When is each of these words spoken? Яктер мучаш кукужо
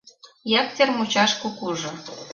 Яктер 0.61 0.89
мучаш 0.97 1.31
кукужо 1.41 1.91